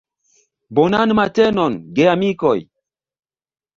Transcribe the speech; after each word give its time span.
Bonan 0.79 1.13
matenon, 1.19 1.77
geamikoj! 1.99 2.59